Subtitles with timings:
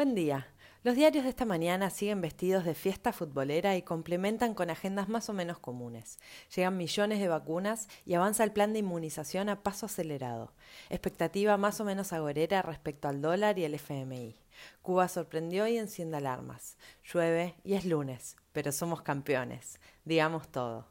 [0.00, 0.46] Buen día.
[0.82, 5.28] Los diarios de esta mañana siguen vestidos de fiesta futbolera y complementan con agendas más
[5.28, 6.18] o menos comunes.
[6.56, 10.54] Llegan millones de vacunas y avanza el plan de inmunización a paso acelerado.
[10.88, 14.40] Expectativa más o menos agorera respecto al dólar y el FMI.
[14.80, 16.78] Cuba sorprendió y enciende alarmas.
[17.04, 19.78] Llueve y es lunes, pero somos campeones.
[20.06, 20.89] Digamos todo.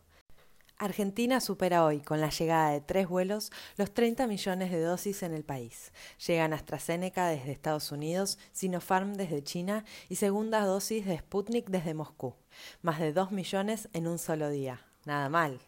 [0.80, 5.34] Argentina supera hoy, con la llegada de tres vuelos, los 30 millones de dosis en
[5.34, 5.92] el país.
[6.26, 12.34] Llegan AstraZeneca desde Estados Unidos, Sinopharm desde China y segundas dosis de Sputnik desde Moscú.
[12.82, 14.86] Más de 2 millones en un solo día.
[15.06, 15.60] Nada mal.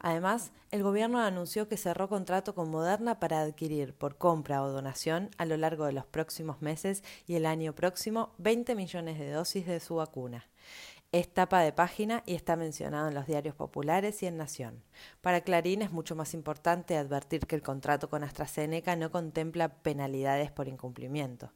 [0.00, 5.30] Además, el gobierno anunció que cerró contrato con Moderna para adquirir por compra o donación
[5.38, 9.64] a lo largo de los próximos meses y el año próximo 20 millones de dosis
[9.66, 10.44] de su vacuna.
[11.12, 14.82] Es tapa de página y está mencionado en los diarios populares y en Nación.
[15.20, 20.50] Para Clarín es mucho más importante advertir que el contrato con AstraZeneca no contempla penalidades
[20.50, 21.52] por incumplimiento.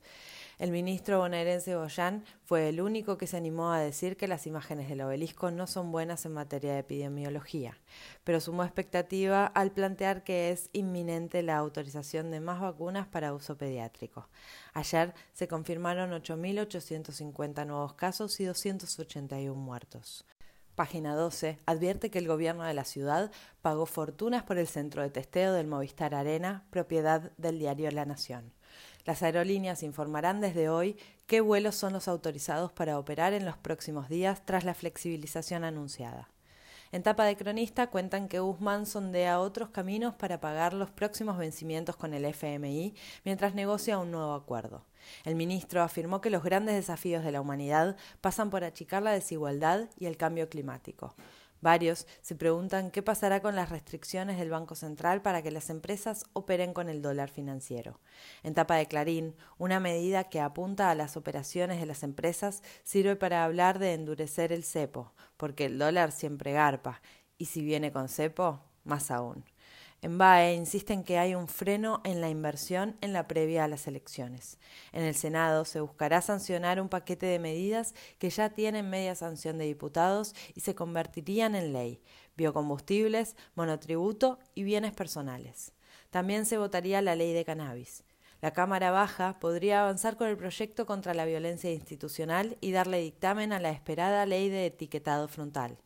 [0.61, 4.91] El ministro bonaerense Goyán fue el único que se animó a decir que las imágenes
[4.91, 7.79] del obelisco no son buenas en materia de epidemiología,
[8.25, 13.57] pero sumó expectativa al plantear que es inminente la autorización de más vacunas para uso
[13.57, 14.29] pediátrico.
[14.75, 20.27] Ayer se confirmaron 8.850 nuevos casos y 281 muertos.
[20.75, 23.31] Página 12 advierte que el gobierno de la ciudad
[23.63, 28.53] pagó fortunas por el centro de testeo del Movistar Arena, propiedad del diario La Nación.
[29.05, 34.09] Las aerolíneas informarán desde hoy qué vuelos son los autorizados para operar en los próximos
[34.09, 36.29] días tras la flexibilización anunciada.
[36.93, 41.95] En tapa de cronista cuentan que Guzmán sondea otros caminos para pagar los próximos vencimientos
[41.95, 44.85] con el FMI mientras negocia un nuevo acuerdo.
[45.25, 49.89] El ministro afirmó que los grandes desafíos de la humanidad pasan por achicar la desigualdad
[50.01, 51.15] y el cambio climático.
[51.61, 56.25] Varios se preguntan qué pasará con las restricciones del Banco Central para que las empresas
[56.33, 58.01] operen con el dólar financiero.
[58.43, 63.17] En tapa de Clarín, una medida que apunta a las operaciones de las empresas sirve
[63.17, 67.03] para hablar de endurecer el cepo, porque el dólar siempre garpa,
[67.37, 69.50] y si viene con cepo, más aún.
[70.03, 73.87] En BAE insisten que hay un freno en la inversión en la previa a las
[73.87, 74.59] elecciones.
[74.93, 79.59] En el Senado se buscará sancionar un paquete de medidas que ya tienen media sanción
[79.59, 82.01] de diputados y se convertirían en ley,
[82.35, 85.75] biocombustibles, monotributo y bienes personales.
[86.09, 88.03] También se votaría la ley de cannabis.
[88.41, 93.53] La Cámara Baja podría avanzar con el proyecto contra la violencia institucional y darle dictamen
[93.53, 95.77] a la esperada ley de etiquetado frontal.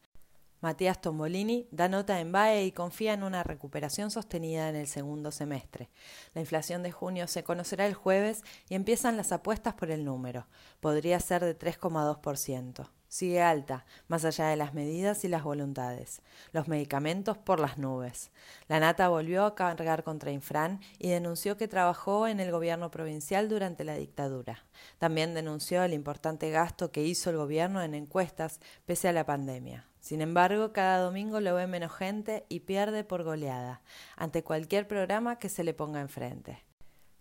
[0.64, 5.30] Matías Tombolini da nota en BAE y confía en una recuperación sostenida en el segundo
[5.30, 5.90] semestre.
[6.32, 10.46] La inflación de junio se conocerá el jueves y empiezan las apuestas por el número.
[10.80, 12.88] Podría ser de 3,2%.
[13.14, 16.20] Sigue alta, más allá de las medidas y las voluntades.
[16.50, 18.32] Los medicamentos por las nubes.
[18.66, 23.48] La Nata volvió a cargar contra Infran y denunció que trabajó en el gobierno provincial
[23.48, 24.64] durante la dictadura.
[24.98, 29.86] También denunció el importante gasto que hizo el gobierno en encuestas pese a la pandemia.
[30.00, 33.80] Sin embargo, cada domingo lo ve menos gente y pierde por goleada
[34.16, 36.64] ante cualquier programa que se le ponga enfrente.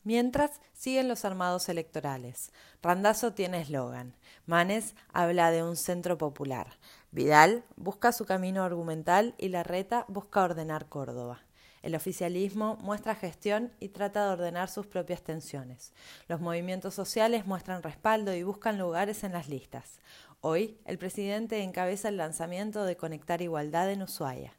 [0.04, 2.52] Mientras, siguen los armados electorales.
[2.82, 4.16] Randazo tiene eslogan.
[4.46, 6.68] Manes habla de un centro popular.
[7.12, 11.40] Vidal busca su camino argumental y Larreta busca ordenar Córdoba.
[11.84, 15.94] El oficialismo muestra gestión y trata de ordenar sus propias tensiones.
[16.28, 20.00] Los movimientos sociales muestran respaldo y buscan lugares en las listas.
[20.40, 24.54] Hoy, el presidente encabeza el lanzamiento de Conectar Igualdad en Ushuaia.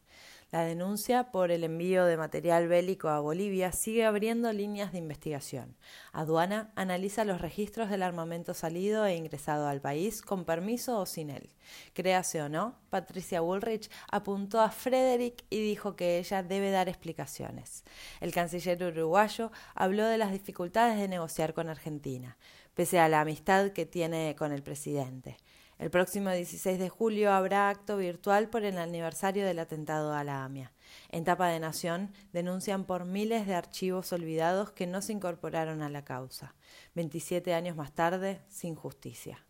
[0.55, 5.75] La denuncia por el envío de material bélico a Bolivia sigue abriendo líneas de investigación.
[6.13, 11.31] Aduana analiza los registros del armamento salido e ingresado al país con permiso o sin
[11.31, 11.51] él.
[11.93, 17.83] Créase o no, Patricia Woolrich apuntó a Frederick y dijo que ella debe dar explicaciones.
[18.21, 22.37] El canciller uruguayo habló de las dificultades de negociar con Argentina,
[22.75, 25.37] pese a la amistad que tiene con el presidente.
[25.79, 30.45] El próximo 16 de julio habrá acto virtual por el aniversario del atentado a la
[30.45, 30.73] AMIA.
[31.11, 35.89] En Tapa de Nación denuncian por miles de archivos olvidados que no se incorporaron a
[35.89, 36.55] la causa.
[36.95, 39.45] 27 años más tarde, sin justicia.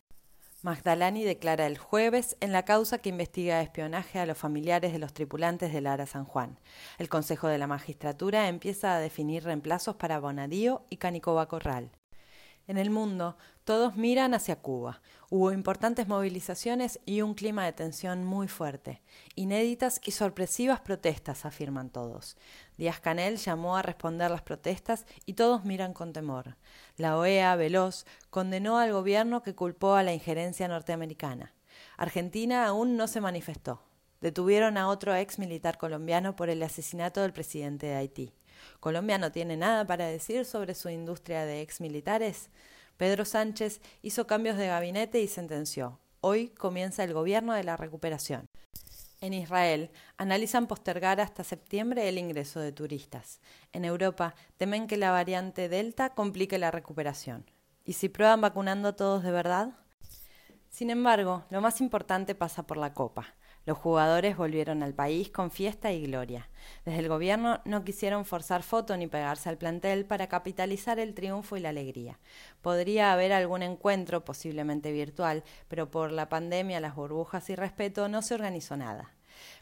[0.62, 5.12] Magdalani declara el jueves en la causa que investiga espionaje a los familiares de los
[5.12, 6.58] tripulantes del Ara San Juan.
[6.96, 11.90] El Consejo de la Magistratura empieza a definir reemplazos para Bonadío y Canicoba Corral.
[12.66, 15.02] En el mundo, todos miran hacia Cuba.
[15.28, 19.02] Hubo importantes movilizaciones y un clima de tensión muy fuerte.
[19.34, 22.38] Inéditas y sorpresivas protestas, afirman todos.
[22.78, 26.56] Díaz Canel llamó a responder las protestas y todos miran con temor.
[26.96, 31.52] La OEA, veloz, condenó al gobierno que culpó a la injerencia norteamericana.
[31.98, 33.82] Argentina aún no se manifestó.
[34.22, 38.32] Detuvieron a otro ex militar colombiano por el asesinato del presidente de Haití.
[38.80, 42.50] ¿Colombia no tiene nada para decir sobre su industria de exmilitares?
[42.96, 48.48] Pedro Sánchez hizo cambios de gabinete y sentenció, hoy comienza el gobierno de la recuperación.
[49.20, 53.40] En Israel analizan postergar hasta septiembre el ingreso de turistas.
[53.72, 57.50] En Europa temen que la variante Delta complique la recuperación.
[57.84, 59.70] ¿Y si prueban vacunando a todos de verdad?
[60.68, 63.34] Sin embargo, lo más importante pasa por la Copa.
[63.66, 66.48] Los jugadores volvieron al país con fiesta y gloria.
[66.84, 71.56] Desde el gobierno no quisieron forzar foto ni pegarse al plantel para capitalizar el triunfo
[71.56, 72.18] y la alegría.
[72.60, 78.20] Podría haber algún encuentro, posiblemente virtual, pero por la pandemia, las burbujas y respeto no
[78.20, 79.14] se organizó nada.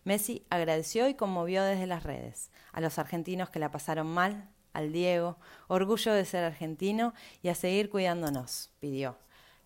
[0.05, 4.93] Messi agradeció y conmovió desde las redes a los argentinos que la pasaron mal, al
[4.93, 5.39] Diego,
[5.69, 9.17] orgullo de ser argentino y a seguir cuidándonos, pidió.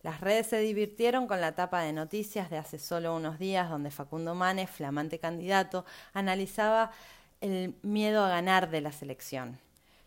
[0.02, 3.90] Las redes se divirtieron con la tapa de noticias de hace solo unos días donde
[3.90, 6.92] Facundo Manes, flamante candidato, analizaba
[7.40, 9.58] el miedo a ganar de la selección.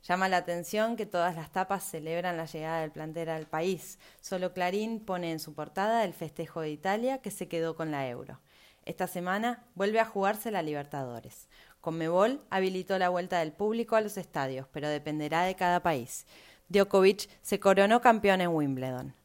[0.04, 4.00] Llama la atención que todas las tapas celebran la llegada del plantel al país.
[4.22, 8.08] Solo Clarín pone en su portada el festejo de Italia que se quedó con la
[8.08, 8.40] Euro.
[8.86, 11.48] Esta semana vuelve a jugarse la Libertadores.
[11.82, 16.26] Conmebol habilitó la vuelta del público a los estadios, pero dependerá de cada país.
[16.70, 19.19] Djokovic se coronó campeón en Wimbledon.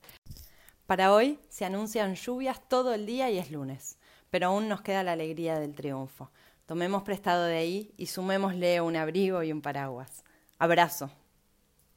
[0.87, 3.97] Para hoy se anuncian lluvias todo el día y es lunes,
[4.29, 6.31] pero aún nos queda la alegría del triunfo.
[6.67, 10.25] Tomemos prestado de ahí y sumémosle un abrigo y un paraguas.
[10.59, 11.11] Abrazo.